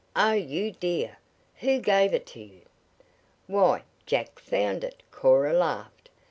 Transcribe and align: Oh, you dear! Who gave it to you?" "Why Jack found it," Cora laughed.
Oh, 0.15 0.31
you 0.31 0.71
dear! 0.71 1.19
Who 1.57 1.77
gave 1.79 2.11
it 2.11 2.25
to 2.33 2.39
you?" 2.39 2.61
"Why 3.45 3.83
Jack 4.07 4.39
found 4.39 4.83
it," 4.83 5.03
Cora 5.11 5.53
laughed. 5.53 6.09